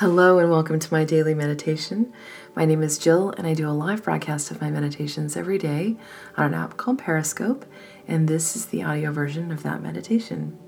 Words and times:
Hello 0.00 0.38
and 0.38 0.50
welcome 0.50 0.78
to 0.78 0.94
my 0.94 1.04
daily 1.04 1.34
meditation. 1.34 2.10
My 2.56 2.64
name 2.64 2.82
is 2.82 2.96
Jill 2.96 3.34
and 3.36 3.46
I 3.46 3.52
do 3.52 3.68
a 3.68 3.70
live 3.70 4.02
broadcast 4.02 4.50
of 4.50 4.58
my 4.58 4.70
meditations 4.70 5.36
every 5.36 5.58
day 5.58 5.98
on 6.38 6.46
an 6.46 6.54
app 6.54 6.78
called 6.78 7.00
Periscope, 7.00 7.66
and 8.08 8.26
this 8.26 8.56
is 8.56 8.64
the 8.64 8.82
audio 8.82 9.12
version 9.12 9.52
of 9.52 9.62
that 9.62 9.82
meditation. 9.82 10.58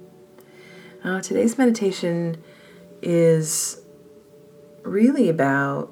Uh, 1.03 1.23
today's 1.23 1.57
meditation 1.57 2.43
is 3.01 3.81
really 4.83 5.31
about 5.31 5.91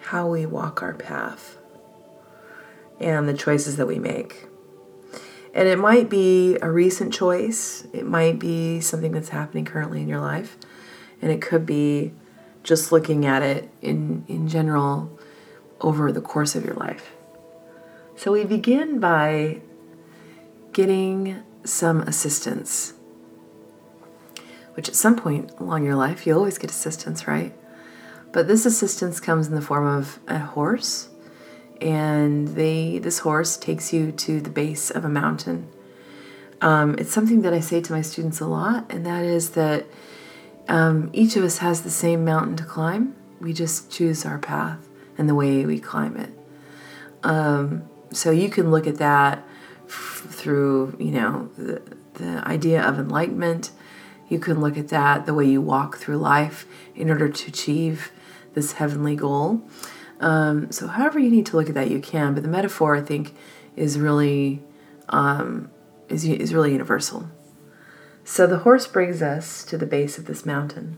how 0.00 0.26
we 0.26 0.44
walk 0.44 0.82
our 0.82 0.94
path 0.94 1.56
and 2.98 3.28
the 3.28 3.34
choices 3.34 3.76
that 3.76 3.86
we 3.86 4.00
make. 4.00 4.46
And 5.54 5.68
it 5.68 5.78
might 5.78 6.10
be 6.10 6.58
a 6.60 6.68
recent 6.68 7.14
choice, 7.14 7.86
it 7.92 8.04
might 8.04 8.40
be 8.40 8.80
something 8.80 9.12
that's 9.12 9.28
happening 9.28 9.64
currently 9.64 10.02
in 10.02 10.08
your 10.08 10.20
life, 10.20 10.56
and 11.22 11.30
it 11.30 11.40
could 11.40 11.64
be 11.64 12.12
just 12.64 12.90
looking 12.90 13.24
at 13.24 13.42
it 13.42 13.70
in, 13.80 14.24
in 14.26 14.48
general 14.48 15.16
over 15.80 16.10
the 16.10 16.20
course 16.20 16.56
of 16.56 16.64
your 16.64 16.74
life. 16.74 17.12
So 18.16 18.32
we 18.32 18.44
begin 18.44 18.98
by 18.98 19.60
getting 20.72 21.42
some 21.64 22.00
assistance, 22.00 22.94
which 24.74 24.88
at 24.88 24.96
some 24.96 25.16
point 25.16 25.52
along 25.58 25.84
your 25.84 25.94
life, 25.94 26.26
you 26.26 26.34
always 26.34 26.58
get 26.58 26.70
assistance, 26.70 27.28
right? 27.28 27.54
But 28.32 28.48
this 28.48 28.66
assistance 28.66 29.20
comes 29.20 29.46
in 29.46 29.54
the 29.54 29.60
form 29.60 29.86
of 29.86 30.18
a 30.26 30.38
horse, 30.38 31.08
and 31.80 32.48
they 32.48 32.98
this 32.98 33.20
horse 33.20 33.56
takes 33.56 33.92
you 33.92 34.10
to 34.10 34.40
the 34.40 34.50
base 34.50 34.90
of 34.90 35.04
a 35.04 35.08
mountain. 35.08 35.68
Um, 36.60 36.96
it's 36.98 37.12
something 37.12 37.42
that 37.42 37.52
I 37.52 37.60
say 37.60 37.80
to 37.80 37.92
my 37.92 38.00
students 38.02 38.40
a 38.40 38.46
lot, 38.46 38.90
and 38.90 39.04
that 39.06 39.24
is 39.24 39.50
that 39.50 39.86
um, 40.68 41.10
each 41.12 41.36
of 41.36 41.44
us 41.44 41.58
has 41.58 41.82
the 41.82 41.90
same 41.90 42.24
mountain 42.24 42.56
to 42.56 42.64
climb. 42.64 43.14
We 43.40 43.52
just 43.52 43.90
choose 43.90 44.24
our 44.24 44.38
path 44.38 44.88
and 45.18 45.28
the 45.28 45.34
way 45.34 45.64
we 45.64 45.78
climb 45.78 46.16
it. 46.16 46.30
Um, 47.22 47.88
so 48.12 48.30
you 48.30 48.48
can 48.48 48.70
look 48.70 48.86
at 48.86 48.96
that 48.96 49.44
f- 49.86 50.26
through, 50.28 50.96
you 50.98 51.10
know, 51.10 51.50
the, 51.56 51.82
the 52.14 52.46
idea 52.46 52.82
of 52.82 52.98
enlightenment. 52.98 53.70
You 54.28 54.38
can 54.38 54.60
look 54.60 54.78
at 54.78 54.88
that 54.88 55.26
the 55.26 55.34
way 55.34 55.46
you 55.46 55.60
walk 55.60 55.98
through 55.98 56.18
life 56.18 56.66
in 56.94 57.10
order 57.10 57.28
to 57.28 57.48
achieve 57.48 58.12
this 58.54 58.72
heavenly 58.72 59.16
goal. 59.16 59.62
Um, 60.20 60.70
so, 60.70 60.86
however 60.86 61.18
you 61.18 61.30
need 61.30 61.46
to 61.46 61.56
look 61.56 61.68
at 61.68 61.74
that, 61.74 61.90
you 61.90 62.00
can. 62.00 62.34
But 62.34 62.42
the 62.42 62.48
metaphor, 62.48 62.96
I 62.96 63.02
think, 63.02 63.34
is 63.76 63.98
really 63.98 64.62
um, 65.08 65.70
is 66.08 66.24
is 66.24 66.54
really 66.54 66.72
universal. 66.72 67.28
So 68.26 68.46
the 68.46 68.60
horse 68.60 68.86
brings 68.86 69.20
us 69.20 69.64
to 69.66 69.76
the 69.76 69.86
base 69.86 70.16
of 70.16 70.24
this 70.24 70.46
mountain, 70.46 70.96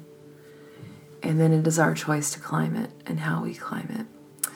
and 1.22 1.40
then 1.40 1.52
it 1.52 1.66
is 1.66 1.78
our 1.78 1.92
choice 1.92 2.30
to 2.30 2.40
climb 2.40 2.76
it 2.76 2.90
and 3.04 3.20
how 3.20 3.42
we 3.42 3.52
climb 3.52 3.88
it. 3.90 4.46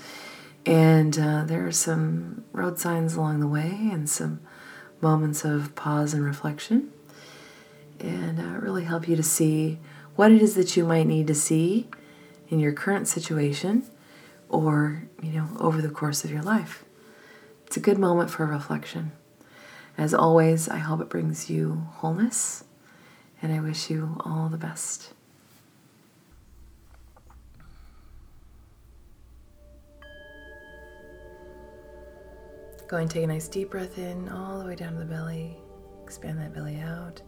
And 0.65 1.19
uh, 1.19 1.45
there 1.45 1.67
are 1.67 1.73
some 1.73 2.45
road 2.53 2.79
signs 2.79 3.15
along 3.15 3.41
the 3.41 3.49
way 3.49 3.91
and 3.93 4.09
some 4.09 4.41
moments 5.01 5.45
of 5.45 5.75
pause 5.75 6.15
and 6.15 6.25
reflection, 6.25 6.93
and 7.99 8.39
uh, 8.39 8.61
really 8.61 8.85
help 8.85 9.09
you 9.09 9.17
to 9.17 9.23
see 9.23 9.79
what 10.15 10.31
it 10.31 10.41
is 10.41 10.55
that 10.55 10.77
you 10.77 10.85
might 10.85 11.07
need 11.07 11.27
to 11.27 11.35
see 11.35 11.89
in 12.49 12.61
your 12.61 12.73
current 12.73 13.09
situation 13.09 13.85
or, 14.49 15.09
you 15.23 15.33
know, 15.33 15.49
over 15.59 15.83
the 15.83 15.89
course 15.89 16.25
of 16.25 16.31
your 16.31 16.43
life. 16.43 16.85
It's 17.67 17.77
a 17.77 17.81
good 17.81 17.99
moment 17.99 18.31
for 18.31 18.47
reflection. 18.47 19.13
As 19.99 20.15
always, 20.15 20.69
I 20.69 20.79
hope 20.79 21.01
it 21.01 21.09
brings 21.09 21.51
you 21.51 21.87
wholeness, 21.97 22.65
and 23.43 23.53
I 23.53 23.61
wish 23.61 23.91
you 23.91 24.17
all 24.25 24.49
the 24.49 24.57
best. 24.57 25.13
Go 32.91 32.97
and 32.97 33.09
take 33.09 33.23
a 33.23 33.27
nice 33.29 33.47
deep 33.47 33.71
breath 33.71 33.99
in 33.99 34.29
all 34.31 34.59
the 34.59 34.65
way 34.65 34.75
down 34.75 34.95
to 34.95 34.99
the 34.99 35.05
belly. 35.05 35.57
Expand 36.03 36.41
that 36.41 36.53
belly 36.53 36.81
out. 36.81 37.23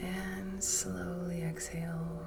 And 0.00 0.64
slowly 0.64 1.42
exhale. 1.42 2.26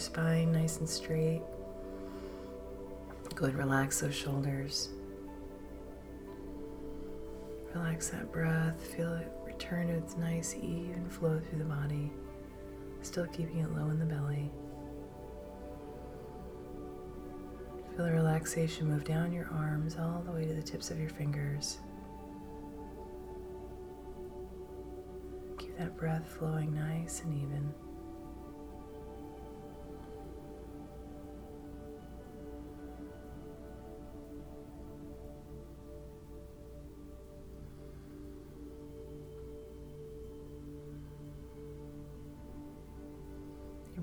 Spine 0.00 0.52
nice 0.52 0.78
and 0.78 0.88
straight. 0.88 1.42
Go 3.34 3.46
ahead, 3.46 3.58
relax 3.58 4.00
those 4.00 4.14
shoulders. 4.14 4.88
Relax 7.74 8.08
that 8.08 8.32
breath. 8.32 8.82
Feel 8.96 9.12
it 9.14 9.32
return 9.46 9.88
to 9.88 9.94
its 9.94 10.16
nice, 10.16 10.54
even 10.56 11.06
flow 11.08 11.38
through 11.38 11.58
the 11.58 11.64
body, 11.64 12.10
still 13.02 13.26
keeping 13.26 13.58
it 13.58 13.70
low 13.76 13.90
in 13.90 13.98
the 13.98 14.06
belly. 14.06 14.50
Feel 17.94 18.06
the 18.06 18.12
relaxation 18.12 18.88
move 18.88 19.04
down 19.04 19.32
your 19.32 19.48
arms 19.52 19.96
all 19.98 20.22
the 20.24 20.32
way 20.32 20.46
to 20.46 20.54
the 20.54 20.62
tips 20.62 20.90
of 20.90 20.98
your 20.98 21.10
fingers. 21.10 21.78
Keep 25.58 25.76
that 25.78 25.96
breath 25.96 26.26
flowing 26.26 26.74
nice 26.74 27.20
and 27.22 27.34
even. 27.34 27.74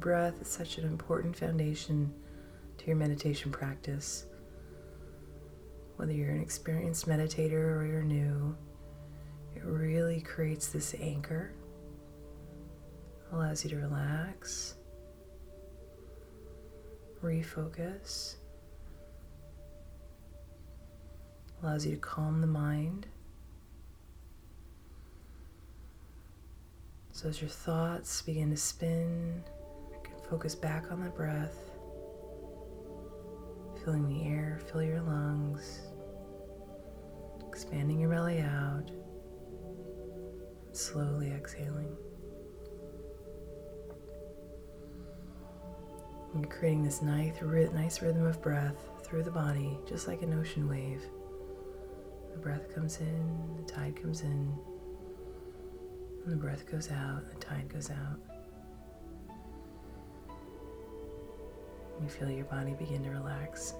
Breath 0.07 0.41
is 0.41 0.47
such 0.47 0.77
an 0.77 0.85
important 0.85 1.35
foundation 1.35 2.09
to 2.77 2.87
your 2.87 2.95
meditation 2.95 3.51
practice. 3.51 4.25
Whether 5.97 6.13
you're 6.13 6.31
an 6.31 6.41
experienced 6.41 7.09
meditator 7.09 7.75
or 7.75 7.85
you're 7.85 8.03
new, 8.03 8.55
it 9.53 9.65
really 9.65 10.21
creates 10.21 10.69
this 10.69 10.95
anchor, 11.01 11.51
allows 13.33 13.65
you 13.65 13.69
to 13.71 13.75
relax, 13.75 14.75
refocus, 17.21 18.35
allows 21.61 21.85
you 21.85 21.95
to 21.95 21.99
calm 21.99 22.39
the 22.39 22.47
mind. 22.47 23.07
So 27.11 27.27
as 27.27 27.41
your 27.41 27.49
thoughts 27.49 28.21
begin 28.21 28.51
to 28.51 28.57
spin, 28.57 29.43
Focus 30.29 30.55
back 30.55 30.91
on 30.91 31.01
the 31.01 31.09
breath, 31.09 31.57
feeling 33.83 34.09
the 34.09 34.27
air 34.27 34.59
fill 34.69 34.83
your 34.83 35.01
lungs, 35.01 35.79
expanding 37.47 37.99
your 37.99 38.09
belly 38.09 38.41
out, 38.41 38.91
slowly 40.73 41.31
exhaling. 41.31 41.95
And 46.33 46.43
you're 46.43 46.51
creating 46.51 46.83
this 46.83 47.01
nice, 47.01 47.41
nice 47.41 48.01
rhythm 48.01 48.25
of 48.25 48.41
breath 48.41 48.89
through 49.03 49.23
the 49.23 49.31
body, 49.31 49.77
just 49.87 50.09
like 50.09 50.21
an 50.23 50.33
ocean 50.33 50.67
wave. 50.67 51.03
The 52.33 52.39
breath 52.39 52.75
comes 52.75 52.99
in, 52.99 53.55
the 53.55 53.71
tide 53.71 53.95
comes 53.99 54.21
in, 54.21 54.53
and 56.25 56.33
the 56.33 56.35
breath 56.35 56.69
goes 56.69 56.91
out, 56.91 57.29
the 57.29 57.39
tide 57.39 57.69
goes 57.73 57.89
out. 57.89 58.19
You 62.01 62.07
feel 62.09 62.29
your 62.29 62.45
body 62.45 62.73
begin 62.73 63.03
to 63.03 63.09
relax. 63.09 63.73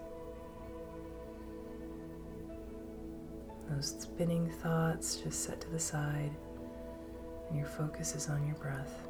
Those 3.69 3.95
spinning 3.99 4.49
thoughts 4.49 5.17
just 5.17 5.43
set 5.43 5.61
to 5.61 5.69
the 5.69 5.79
side, 5.79 6.31
and 7.49 7.57
your 7.57 7.67
focus 7.67 8.15
is 8.15 8.29
on 8.29 8.45
your 8.45 8.55
breath. 8.55 9.06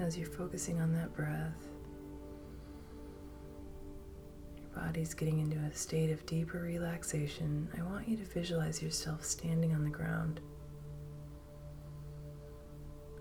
As 0.00 0.16
you're 0.16 0.28
focusing 0.28 0.80
on 0.80 0.92
that 0.94 1.12
breath, 1.12 1.68
your 4.56 4.68
body's 4.68 5.12
getting 5.12 5.40
into 5.40 5.58
a 5.58 5.74
state 5.74 6.10
of 6.10 6.24
deeper 6.24 6.60
relaxation. 6.60 7.68
I 7.76 7.82
want 7.82 8.08
you 8.08 8.16
to 8.16 8.24
visualize 8.24 8.80
yourself 8.80 9.24
standing 9.24 9.74
on 9.74 9.82
the 9.82 9.90
ground. 9.90 10.40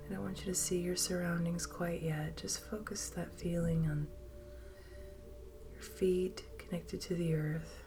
I 0.05 0.13
don't 0.13 0.23
want 0.23 0.39
you 0.39 0.45
to 0.45 0.55
see 0.55 0.77
your 0.77 0.95
surroundings 0.95 1.65
quite 1.65 2.03
yet. 2.03 2.37
Just 2.37 2.63
focus 2.69 3.09
that 3.09 3.33
feeling 3.33 3.87
on 3.89 4.07
your 5.73 5.81
feet 5.81 6.43
connected 6.59 7.01
to 7.01 7.15
the 7.15 7.33
earth. 7.33 7.86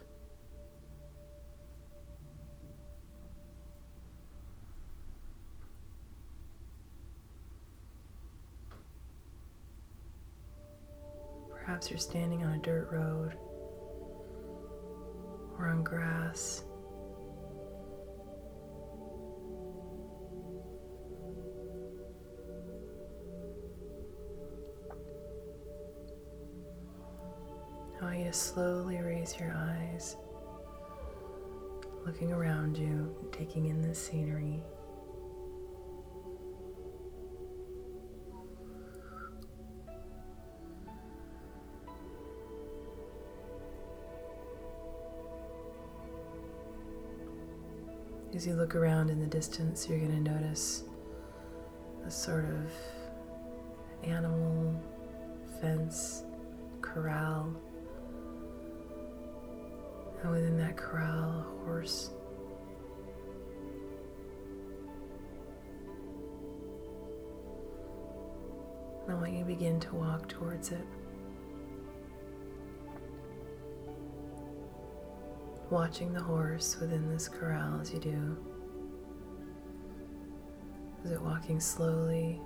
Perhaps 11.81 11.89
you're 11.89 12.11
standing 12.11 12.43
on 12.43 12.53
a 12.53 12.57
dirt 12.59 12.89
road 12.91 13.33
or 15.57 15.67
on 15.69 15.83
grass. 15.83 16.63
I 27.99 28.03
want 28.03 28.19
you 28.19 28.25
to 28.25 28.33
slowly 28.33 28.97
raise 28.99 29.35
your 29.39 29.51
eyes, 29.51 30.17
looking 32.05 32.31
around 32.31 32.77
you, 32.77 33.27
taking 33.31 33.65
in 33.65 33.81
the 33.81 33.95
scenery. 33.95 34.61
As 48.41 48.47
you 48.47 48.55
look 48.55 48.73
around 48.73 49.11
in 49.11 49.19
the 49.19 49.27
distance, 49.27 49.87
you're 49.87 49.99
going 49.99 50.23
to 50.23 50.31
notice 50.31 50.83
a 52.07 52.09
sort 52.09 52.45
of 52.45 52.71
animal 54.03 54.81
fence, 55.61 56.23
corral, 56.81 57.53
and 60.23 60.31
within 60.31 60.57
that 60.57 60.75
corral, 60.75 61.45
a 61.45 61.65
horse. 61.65 62.09
I 69.07 69.13
want 69.13 69.33
you 69.33 69.39
to 69.41 69.45
begin 69.45 69.79
to 69.81 69.93
walk 69.93 70.27
towards 70.27 70.71
it. 70.71 70.87
Watching 75.71 76.11
the 76.11 76.21
horse 76.21 76.77
within 76.81 77.09
this 77.09 77.29
corral 77.29 77.79
as 77.79 77.93
you 77.93 77.99
do. 77.99 78.37
Is 81.05 81.11
it 81.11 81.21
walking 81.21 81.61
slowly? 81.61 82.41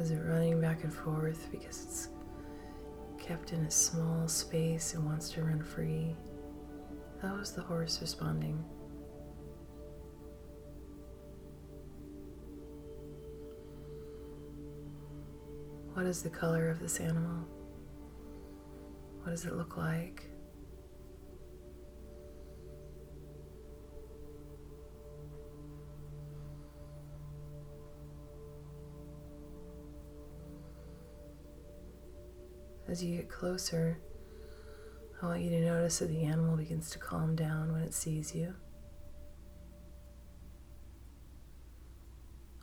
Is 0.00 0.10
it 0.10 0.18
running 0.26 0.60
back 0.60 0.82
and 0.82 0.92
forth 0.92 1.48
because 1.52 1.84
it's 1.84 2.08
kept 3.16 3.52
in 3.52 3.60
a 3.60 3.70
small 3.70 4.26
space 4.26 4.94
and 4.94 5.04
wants 5.04 5.30
to 5.30 5.42
run 5.42 5.62
free? 5.62 6.16
How 7.22 7.36
is 7.36 7.52
the 7.52 7.62
horse 7.62 8.00
responding? 8.00 8.64
What 15.94 16.06
is 16.06 16.22
the 16.22 16.30
color 16.30 16.68
of 16.68 16.80
this 16.80 16.98
animal? 16.98 17.46
What 19.22 19.30
does 19.30 19.44
it 19.44 19.54
look 19.54 19.76
like? 19.76 20.24
As 32.88 33.02
you 33.02 33.16
get 33.16 33.28
closer, 33.28 33.98
I 35.22 35.26
want 35.26 35.40
you 35.40 35.50
to 35.50 35.60
notice 35.60 36.00
that 36.00 36.08
the 36.08 36.24
animal 36.24 36.56
begins 36.56 36.90
to 36.90 36.98
calm 36.98 37.36
down 37.36 37.72
when 37.72 37.82
it 37.82 37.94
sees 37.94 38.34
you. 38.34 38.54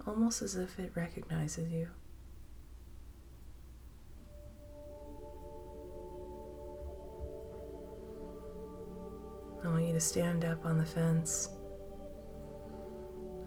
Almost 0.06 0.42
as 0.42 0.56
if 0.58 0.78
it 0.78 0.92
recognizes 0.94 1.72
you. 1.72 1.88
I 9.70 9.72
want 9.72 9.86
you 9.86 9.94
to 9.94 10.00
stand 10.00 10.46
up 10.46 10.66
on 10.66 10.80
the 10.80 10.86
fence. 10.86 11.50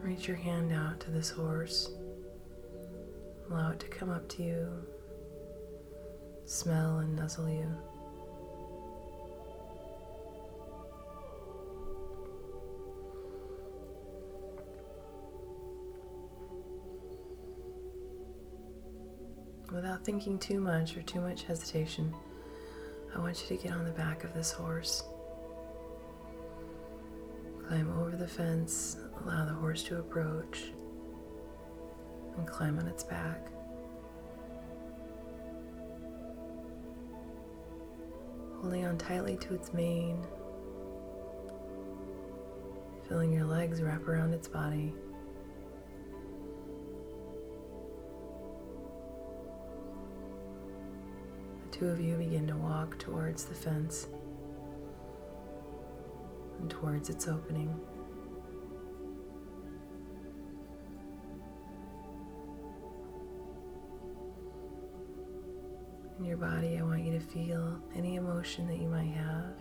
Reach 0.00 0.28
your 0.28 0.36
hand 0.36 0.72
out 0.72 1.00
to 1.00 1.10
this 1.10 1.30
horse. 1.30 1.90
Allow 3.50 3.72
it 3.72 3.80
to 3.80 3.88
come 3.88 4.08
up 4.08 4.28
to 4.30 4.42
you, 4.44 4.68
smell 6.44 6.98
and 6.98 7.16
nuzzle 7.16 7.48
you. 7.48 7.66
Without 19.72 20.04
thinking 20.04 20.38
too 20.38 20.60
much 20.60 20.96
or 20.96 21.02
too 21.02 21.20
much 21.20 21.42
hesitation, 21.42 22.14
I 23.12 23.18
want 23.18 23.42
you 23.42 23.56
to 23.56 23.60
get 23.60 23.72
on 23.72 23.84
the 23.84 23.90
back 23.90 24.22
of 24.22 24.32
this 24.34 24.52
horse. 24.52 25.02
Climb 27.72 27.98
over 27.98 28.16
the 28.16 28.28
fence, 28.28 28.98
allow 29.24 29.46
the 29.46 29.54
horse 29.54 29.82
to 29.84 29.98
approach, 29.98 30.74
and 32.36 32.46
climb 32.46 32.78
on 32.78 32.86
its 32.86 33.02
back. 33.02 33.46
Holding 38.60 38.84
on 38.84 38.98
tightly 38.98 39.38
to 39.38 39.54
its 39.54 39.72
mane, 39.72 40.22
feeling 43.08 43.32
your 43.32 43.46
legs 43.46 43.80
wrap 43.80 44.06
around 44.06 44.34
its 44.34 44.48
body. 44.48 44.92
The 51.70 51.78
two 51.78 51.88
of 51.88 51.98
you 52.02 52.16
begin 52.16 52.46
to 52.48 52.56
walk 52.56 52.98
towards 52.98 53.46
the 53.46 53.54
fence 53.54 54.08
and 56.62 56.70
towards 56.70 57.10
its 57.10 57.28
opening. 57.28 57.78
In 66.18 66.24
your 66.24 66.36
body, 66.36 66.78
I 66.78 66.82
want 66.82 67.02
you 67.02 67.12
to 67.12 67.20
feel 67.20 67.82
any 67.94 68.14
emotion 68.14 68.66
that 68.68 68.78
you 68.78 68.88
might 68.88 69.12
have 69.12 69.56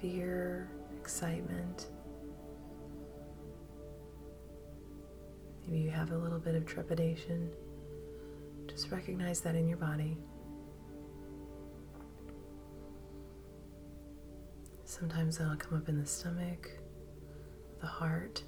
fear, 0.00 0.68
excitement. 1.00 1.86
Maybe 5.66 5.80
you 5.80 5.90
have 5.90 6.12
a 6.12 6.16
little 6.16 6.38
bit 6.38 6.54
of 6.54 6.66
trepidation. 6.66 7.50
Just 8.68 8.90
recognize 8.90 9.40
that 9.40 9.54
in 9.54 9.66
your 9.66 9.78
body. 9.78 10.18
Sometimes 14.98 15.38
that'll 15.38 15.54
come 15.54 15.78
up 15.78 15.88
in 15.88 15.96
the 15.96 16.06
stomach, 16.06 16.70
the 17.80 17.86
heart. 17.86 18.42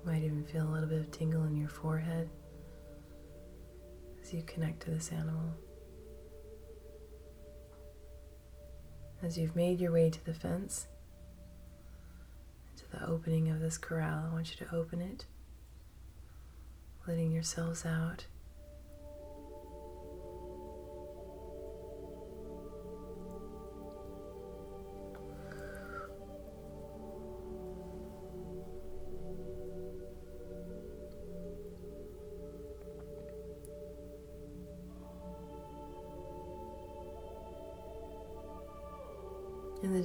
You 0.00 0.10
might 0.10 0.22
even 0.22 0.44
feel 0.44 0.66
a 0.66 0.72
little 0.72 0.88
bit 0.88 1.00
of 1.00 1.10
tingle 1.10 1.44
in 1.44 1.56
your 1.56 1.68
forehead 1.68 2.30
as 4.22 4.32
you 4.32 4.42
connect 4.44 4.80
to 4.84 4.90
this 4.92 5.12
animal. 5.12 5.52
As 9.22 9.36
you've 9.36 9.56
made 9.56 9.78
your 9.78 9.92
way 9.92 10.08
to 10.08 10.24
the 10.24 10.32
fence, 10.32 10.86
to 12.78 12.90
the 12.90 13.06
opening 13.06 13.50
of 13.50 13.60
this 13.60 13.76
corral, 13.76 14.24
I 14.30 14.32
want 14.32 14.50
you 14.50 14.66
to 14.66 14.74
open 14.74 15.02
it, 15.02 15.26
letting 17.06 17.30
yourselves 17.30 17.84
out. 17.84 18.24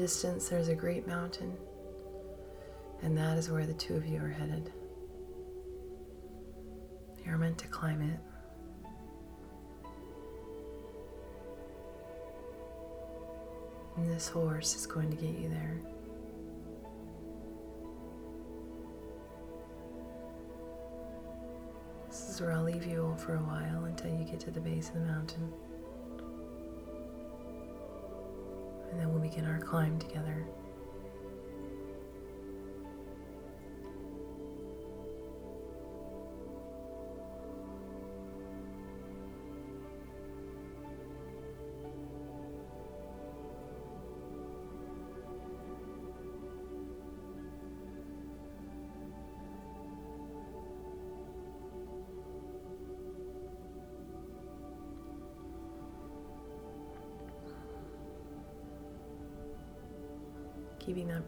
Distance, 0.09 0.49
there's 0.49 0.69
a 0.69 0.75
great 0.75 1.05
mountain. 1.05 1.55
And 3.03 3.15
that 3.15 3.37
is 3.37 3.51
where 3.51 3.67
the 3.67 3.75
two 3.75 3.95
of 3.95 4.07
you 4.07 4.19
are 4.19 4.27
headed. 4.27 4.71
You're 7.23 7.37
meant 7.37 7.59
to 7.59 7.67
climb 7.67 8.01
it. 8.01 8.19
And 13.97 14.09
this 14.09 14.27
horse 14.27 14.75
is 14.75 14.87
going 14.87 15.11
to 15.11 15.15
get 15.15 15.37
you 15.37 15.47
there. 15.47 15.79
This 22.07 22.29
is 22.29 22.41
where 22.41 22.53
I'll 22.53 22.63
leave 22.63 22.87
you 22.87 23.15
for 23.19 23.35
a 23.35 23.43
while 23.43 23.83
until 23.83 24.09
you 24.09 24.25
get 24.25 24.39
to 24.39 24.49
the 24.49 24.59
base 24.59 24.87
of 24.87 24.95
the 24.95 25.01
mountain. 25.01 25.53
Begin 29.39 29.53
our 29.53 29.59
climb 29.61 29.97
together. 29.99 30.45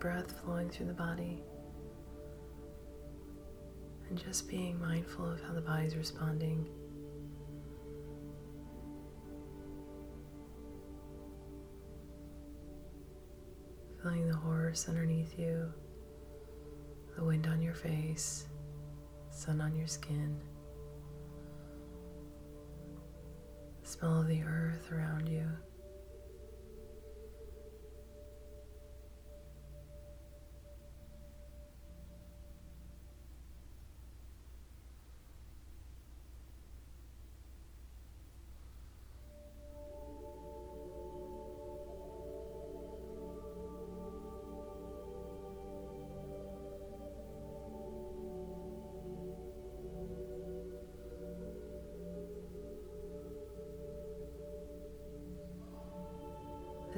Breath 0.01 0.34
flowing 0.43 0.67
through 0.67 0.88
the 0.88 0.93
body. 0.93 1.43
And 4.10 4.17
just 4.17 4.50
being 4.50 4.77
mindful 4.81 5.31
of 5.31 5.39
how 5.41 5.53
the 5.53 5.62
body's 5.62 5.96
responding. 5.96 6.67
Feeling 14.01 14.27
the 14.27 14.36
horse 14.36 14.89
underneath 14.89 15.38
you, 15.38 15.72
the 17.15 17.24
wind 17.24 17.46
on 17.46 17.62
your 17.62 17.75
face, 17.75 18.48
sun 19.29 19.62
on 19.62 19.75
your 19.75 19.86
skin, 19.86 20.41
the 23.84 23.88
smell 23.88 24.22
of 24.22 24.27
the 24.27 24.41
earth 24.41 24.91
around 24.91 25.29
you. 25.29 25.46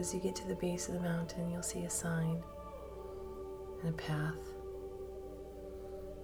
As 0.04 0.14
you 0.14 0.20
get 0.20 0.36
to 0.36 0.48
the 0.50 0.56
base 0.56 0.90
of 0.90 0.96
the 0.96 1.00
mountain, 1.00 1.50
you'll 1.50 1.64
see 1.64 1.86
a 1.86 1.90
sign 1.90 2.44
and 3.80 3.90
a 3.90 3.94
path 3.94 4.36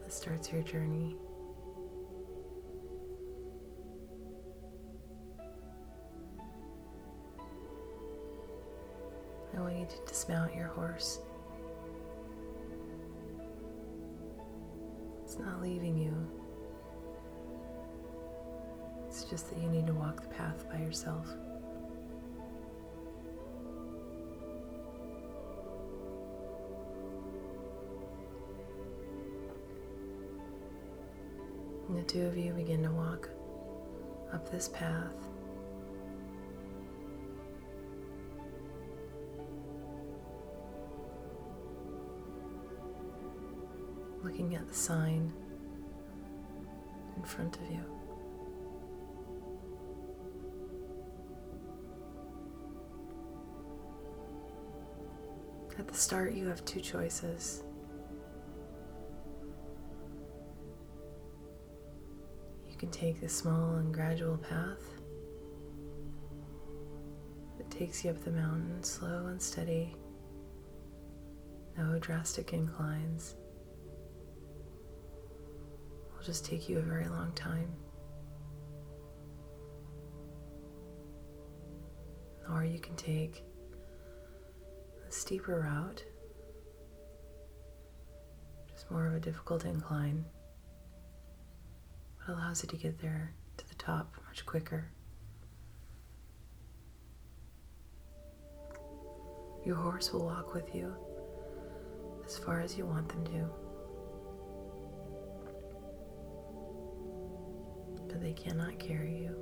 that 0.04 0.12
starts 0.12 0.52
your 0.52 0.62
journey. 0.64 1.16
I 9.56 9.62
want 9.62 9.78
you 9.78 9.86
to 9.86 10.06
dismount 10.06 10.54
your 10.54 10.68
horse. 10.68 11.20
It's 15.24 15.40
not 15.40 15.62
leaving 15.62 15.98
you. 15.98 16.14
It's 19.08 19.24
just 19.24 19.50
that 19.50 19.58
you 19.64 19.70
need 19.70 19.88
to 19.88 19.94
walk 19.94 20.22
the 20.22 20.28
path 20.28 20.70
by 20.70 20.80
yourself. 20.80 21.34
The 32.00 32.06
two 32.06 32.26
of 32.26 32.38
you 32.38 32.54
begin 32.54 32.82
to 32.82 32.92
walk 32.92 33.30
up 34.34 34.50
this 34.50 34.70
path. 34.70 35.14
Looking 44.24 44.56
at 44.56 44.68
the 44.68 44.74
sign 44.74 45.34
in 47.18 47.24
front 47.24 47.58
of 47.58 47.70
you. 47.70 47.84
At 55.78 55.88
the 55.88 55.94
start, 55.94 56.34
you 56.34 56.48
have 56.48 56.64
two 56.66 56.82
choices. 56.82 57.64
Can 62.90 63.00
take 63.00 63.22
this 63.22 63.36
small 63.36 63.76
and 63.76 63.94
gradual 63.94 64.38
path 64.38 64.82
that 67.58 67.70
takes 67.70 68.04
you 68.04 68.10
up 68.10 68.24
the 68.24 68.32
mountain 68.32 68.82
slow 68.84 69.28
and 69.28 69.42
steady, 69.42 69.96
no 71.78 72.00
drastic 72.00 72.54
inclines. 72.54 73.36
It 76.08 76.16
will 76.18 76.24
just 76.24 76.46
take 76.46 76.68
you 76.68 76.80
a 76.80 76.82
very 76.82 77.08
long 77.08 77.32
time. 77.34 77.72
Or 82.52 82.64
you 82.64 82.80
can 82.80 82.96
take 82.96 83.44
a 85.08 85.12
steeper 85.12 85.62
route, 85.62 86.04
just 88.72 88.90
more 88.90 89.06
of 89.06 89.14
a 89.14 89.20
difficult 89.20 89.66
incline 89.66 90.26
allows 92.28 92.64
you 92.64 92.70
to 92.70 92.78
get 92.78 93.00
there 93.02 93.34
to 93.58 93.68
the 93.68 93.76
top 93.76 94.16
much 94.28 94.46
quicker. 94.46 94.92
Your 99.66 99.76
horse 99.76 100.14
will 100.14 100.26
walk 100.26 100.54
with 100.54 100.74
you 100.74 100.94
as 102.26 102.38
far 102.38 102.62
as 102.62 102.78
you 102.78 102.86
want 102.86 103.10
them 103.10 103.26
to. 103.26 103.50
But 108.08 108.22
they 108.22 108.34
cannot 108.34 108.80
carry 108.80 109.18
you. 109.18 109.36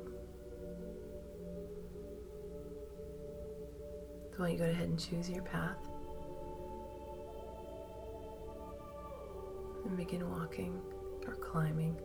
So 4.31 4.43
why 4.43 4.49
don't 4.49 4.51
you 4.51 4.57
go 4.65 4.69
ahead 4.69 4.89
and 4.89 4.99
choose 4.99 5.29
your 5.29 5.43
path 5.43 5.77
and 9.85 9.97
begin 9.97 10.29
walking 10.29 10.79
or 11.25 11.35
climbing. 11.35 11.95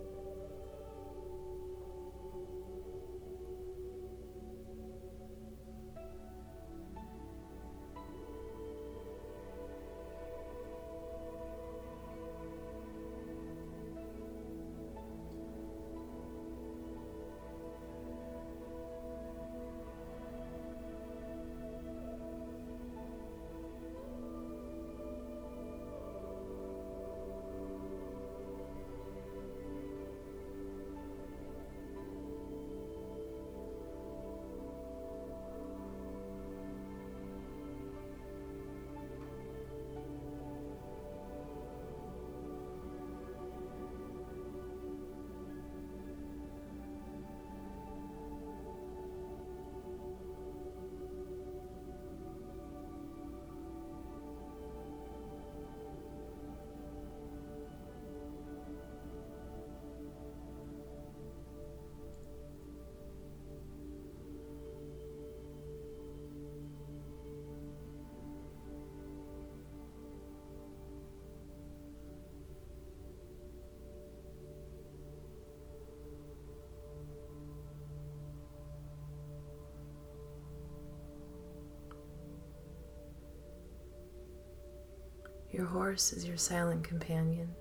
Your 85.52 85.66
horse 85.66 86.14
is 86.14 86.26
your 86.26 86.38
silent 86.38 86.82
companion. 86.82 87.54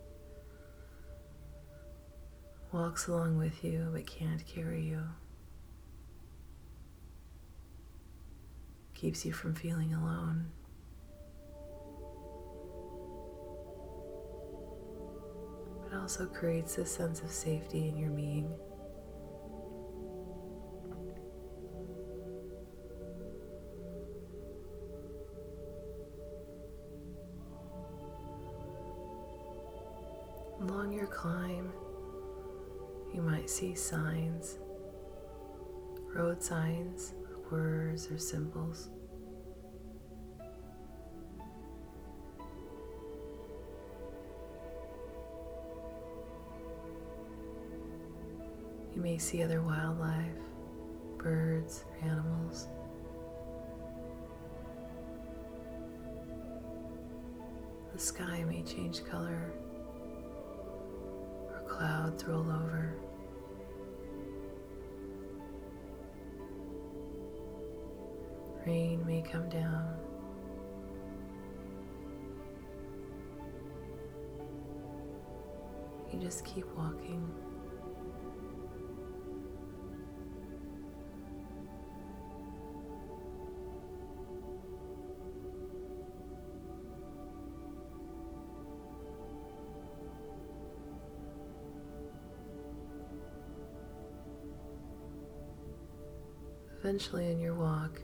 Walks 2.72 3.08
along 3.08 3.38
with 3.38 3.66
you 3.66 3.90
but 3.92 4.08
can't 4.08 4.46
carry 4.46 4.82
you. 4.82 5.02
Keeps 8.94 9.26
you 9.26 9.34
from 9.34 9.56
feeling 9.56 9.94
alone. 9.94 10.46
But 15.84 15.98
also 15.98 16.28
creates 16.28 16.78
a 16.78 16.86
sense 16.86 17.22
of 17.22 17.30
safety 17.30 17.90
in 17.90 17.98
your 17.98 18.12
being. 18.12 18.54
See 33.52 33.76
signs, 33.76 34.60
road 36.16 36.42
signs, 36.42 37.14
words, 37.52 38.10
or 38.10 38.18
symbols. 38.18 38.90
You 48.96 49.02
may 49.02 49.18
see 49.18 49.44
other 49.44 49.62
wildlife, 49.62 50.32
birds, 51.18 51.84
or 51.90 52.08
animals. 52.10 52.70
The 57.92 58.00
sky 58.00 58.46
may 58.48 58.64
change 58.64 59.04
color 59.04 59.52
or 61.50 61.64
clouds 61.68 62.24
roll 62.24 62.50
over. 62.50 62.96
Rain 68.72 69.06
may 69.06 69.22
come 69.22 69.50
down. 69.50 69.98
You 76.14 76.20
just 76.22 76.46
keep 76.46 76.66
walking. 76.78 77.30
Eventually, 96.80 97.30
in 97.32 97.42
your 97.42 97.54
walk, 97.54 98.02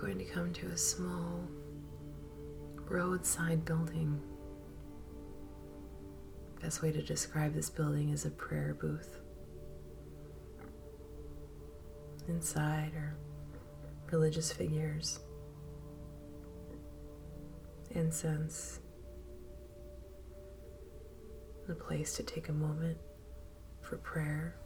you're 0.00 0.14
going 0.14 0.24
to 0.24 0.32
come 0.32 0.52
to 0.52 0.66
a 0.68 0.76
small 0.76 1.46
roadside 2.88 3.64
building. 3.64 4.20
Best 6.62 6.82
way 6.82 6.92
to 6.92 7.02
describe 7.02 7.54
this 7.54 7.70
building 7.70 8.10
is 8.10 8.24
a 8.24 8.30
prayer 8.30 8.76
booth. 8.80 9.18
Inside 12.28 12.92
are 12.94 13.16
religious 14.10 14.52
figures, 14.52 15.20
incense, 17.90 18.80
a 21.68 21.74
place 21.74 22.14
to 22.14 22.22
take 22.22 22.48
a 22.48 22.52
moment 22.52 22.98
for 23.80 23.96
prayer 23.96 24.56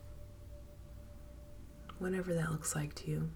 whatever 1.98 2.34
that 2.34 2.50
looks 2.50 2.74
like 2.74 2.94
to 2.94 3.10
you. 3.10 3.30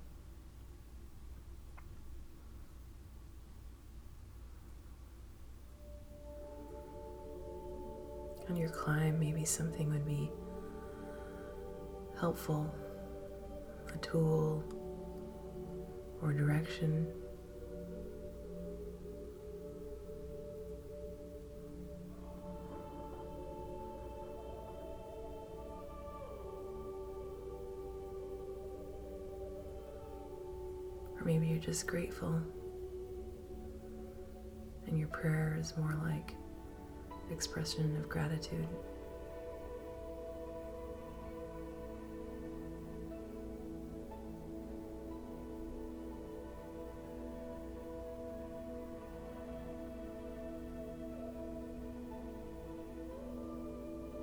On 8.49 8.57
your 8.57 8.71
climb, 8.71 9.19
maybe 9.21 9.45
something 9.45 9.91
would 9.91 10.07
be 10.07 10.31
helpful 12.19 12.75
a 13.95 13.99
tool 13.99 14.65
or 16.23 16.33
direction. 16.33 17.07
Or 31.19 31.25
maybe 31.25 31.49
you're 31.49 31.59
just 31.59 31.87
grateful 31.87 32.41
and 34.87 34.99
your 34.99 35.09
prayer 35.09 35.57
is 35.61 35.77
more 35.77 35.99
like 36.05 36.35
expression 37.31 37.97
of 37.97 38.09
gratitude. 38.09 38.67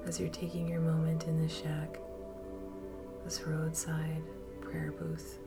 As 0.07 0.19
you're 0.19 0.29
taking 0.29 0.67
your 0.67 0.81
moment 0.81 1.23
in 1.23 1.41
this 1.41 1.57
shack, 1.61 1.99
this 3.23 3.41
roadside 3.41 4.21
prayer 4.61 4.91
booth. 4.91 5.39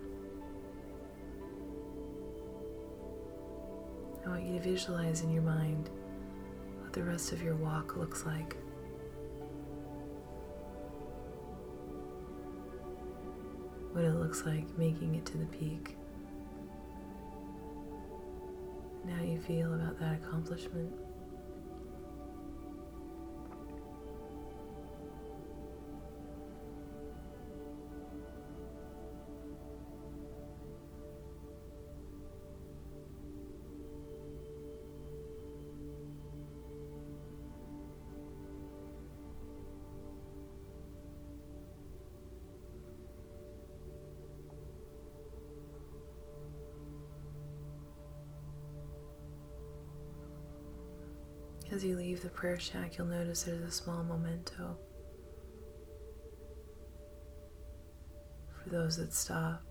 I 4.27 4.31
want 4.31 4.43
you 4.43 4.59
to 4.59 4.61
visualize 4.61 5.23
in 5.23 5.31
your 5.31 5.43
mind 5.43 5.89
the 6.99 7.05
rest 7.05 7.31
of 7.31 7.41
your 7.41 7.55
walk 7.55 7.97
looks 7.97 8.27
like. 8.27 8.57
What 13.93 14.03
it 14.03 14.15
looks 14.15 14.45
like 14.45 14.67
making 14.77 15.15
it 15.15 15.25
to 15.27 15.39
the 15.39 15.47
peak. 15.47 15.97
How 19.17 19.23
you 19.23 19.39
feel 19.39 19.73
about 19.75 19.99
that 20.01 20.15
accomplishment. 20.15 20.93
As 51.71 51.85
you 51.85 51.97
leave 51.97 52.23
the 52.23 52.31
prayer 52.31 52.59
shack, 52.59 52.97
you'll 52.97 53.07
notice 53.07 53.43
there's 53.43 53.63
a 53.63 53.71
small 53.71 54.03
memento 54.03 54.79
for 58.51 58.71
those 58.71 58.97
that 58.97 59.13
stop, 59.13 59.63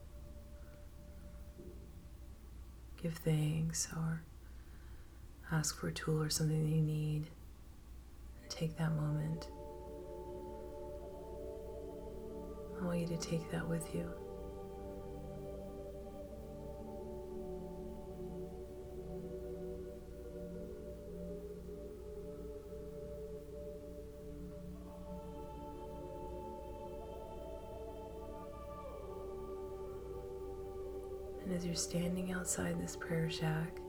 give 3.02 3.16
thanks, 3.16 3.90
or 3.96 4.22
ask 5.52 5.80
for 5.80 5.88
a 5.88 5.92
tool 5.92 6.22
or 6.22 6.30
something 6.30 6.64
that 6.64 6.76
you 6.76 6.82
need. 6.82 7.26
Take 8.48 8.78
that 8.78 8.92
moment. 8.94 9.48
I 12.80 12.86
want 12.86 13.00
you 13.00 13.08
to 13.08 13.18
take 13.18 13.50
that 13.52 13.68
with 13.68 13.94
you. 13.96 14.08
as 31.58 31.65
you're 31.65 31.74
standing 31.74 32.34
outside 32.34 32.80
this 32.80 32.96
prayer 32.96 33.28
shack 33.32 33.80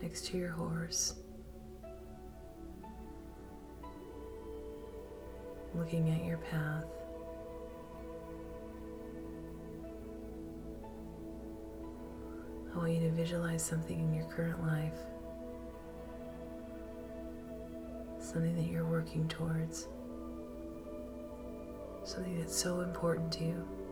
next 0.00 0.24
to 0.24 0.38
your 0.38 0.50
horse, 0.50 1.14
looking 5.74 6.08
at 6.10 6.24
your 6.24 6.38
path. 6.38 6.84
I 12.72 12.78
want 12.78 12.92
you 12.92 13.00
to 13.00 13.10
visualize 13.10 13.64
something 13.64 13.98
in 13.98 14.14
your 14.14 14.26
current 14.26 14.64
life, 14.64 15.00
something 18.20 18.54
that 18.54 18.70
you're 18.70 18.86
working 18.86 19.26
towards, 19.26 19.88
something 22.04 22.38
that's 22.38 22.54
so 22.54 22.82
important 22.82 23.32
to 23.32 23.44
you. 23.44 23.85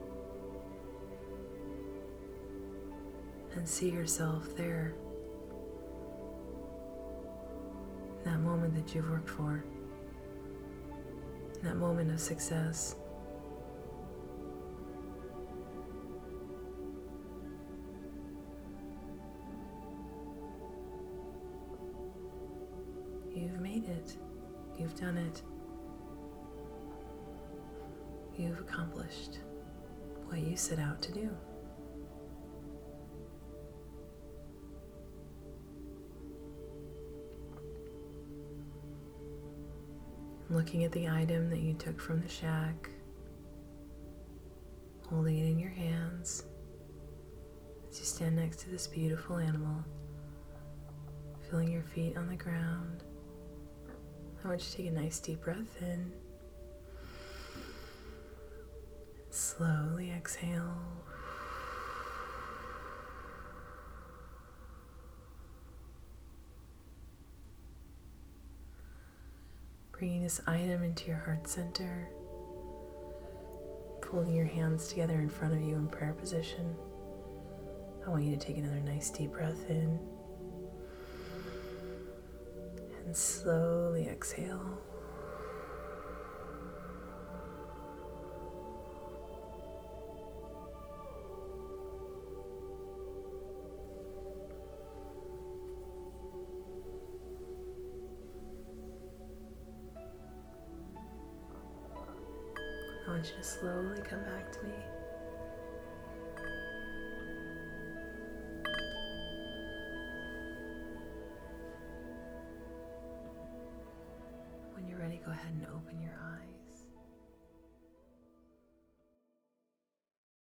And 3.56 3.68
see 3.68 3.88
yourself 3.88 4.54
there, 4.56 4.94
that 8.24 8.40
moment 8.40 8.74
that 8.74 8.94
you've 8.94 9.08
worked 9.08 9.30
for, 9.30 9.64
that 11.62 11.76
moment 11.76 12.10
of 12.10 12.20
success. 12.20 12.96
You've 23.34 23.60
made 23.60 23.88
it. 23.88 24.16
You've 24.78 24.94
done 25.00 25.16
it. 25.16 25.42
You've 28.36 28.60
accomplished 28.60 29.38
what 30.26 30.40
you 30.40 30.56
set 30.56 30.78
out 30.78 31.00
to 31.02 31.12
do. 31.12 31.30
Looking 40.54 40.84
at 40.84 40.92
the 40.92 41.08
item 41.08 41.50
that 41.50 41.58
you 41.58 41.74
took 41.74 42.00
from 42.00 42.22
the 42.22 42.28
shack, 42.28 42.88
holding 45.08 45.36
it 45.36 45.50
in 45.50 45.58
your 45.58 45.70
hands 45.70 46.44
as 47.90 47.98
you 47.98 48.04
stand 48.04 48.36
next 48.36 48.60
to 48.60 48.70
this 48.70 48.86
beautiful 48.86 49.38
animal, 49.38 49.84
feeling 51.50 51.72
your 51.72 51.82
feet 51.82 52.16
on 52.16 52.28
the 52.28 52.36
ground. 52.36 53.02
I 54.44 54.48
want 54.48 54.60
you 54.60 54.66
to 54.66 54.76
take 54.76 54.86
a 54.86 54.92
nice 54.92 55.18
deep 55.18 55.42
breath 55.42 55.82
in. 55.82 56.12
Slowly 59.30 60.12
exhale. 60.12 60.78
This 70.24 70.40
item 70.46 70.82
into 70.82 71.06
your 71.06 71.18
heart 71.18 71.46
center, 71.46 72.08
pulling 74.00 74.34
your 74.34 74.46
hands 74.46 74.88
together 74.88 75.20
in 75.20 75.28
front 75.28 75.52
of 75.52 75.60
you 75.60 75.74
in 75.74 75.87
prayer 75.87 76.14
position. 76.14 76.74
I 78.06 78.08
want 78.08 78.24
you 78.24 78.34
to 78.34 78.38
take 78.38 78.56
another 78.56 78.80
nice 78.80 79.10
deep 79.10 79.32
breath 79.32 79.68
in 79.68 79.98
and 83.04 83.14
slowly 83.14 84.08
exhale. 84.08 84.78
Want 103.24 103.42
slowly 103.42 104.02
come 104.02 104.20
back 104.20 104.52
to 104.52 104.62
me. 104.64 104.74